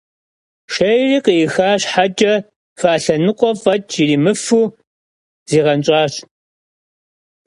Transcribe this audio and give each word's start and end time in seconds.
Şşêyri 0.71 1.19
khı'ixa 1.25 1.69
şheç'e 1.83 2.33
falhe 2.79 3.15
nıkhue 3.25 3.51
f'eç' 3.63 3.93
yirimıfu 3.97 4.61
ziğenş'aş. 5.49 6.13